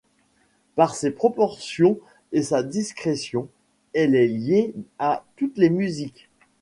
[0.73, 1.99] Par ses proportions
[2.31, 3.49] et sa discrétion,
[3.93, 6.27] elle est liée à toutes les musiques.